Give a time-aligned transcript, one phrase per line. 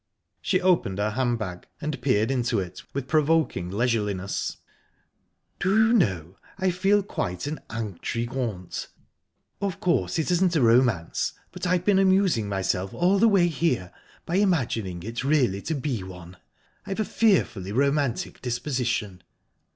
[0.41, 4.57] She opened her hand bag, and peered into it with provoking leisureliness
[5.59, 8.87] ..."Do you know, I feel quite an intrigante.
[9.61, 13.93] Of course, it isn't a romance, but I've been amusing myself all the way here
[14.25, 16.37] by imagining it really to be one.
[16.83, 19.21] I've a fearfully romantic disposition."